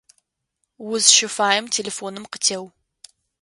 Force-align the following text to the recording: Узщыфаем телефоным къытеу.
Узщыфаем 0.91 1.65
телефоным 1.75 2.25
къытеу. 2.31 2.65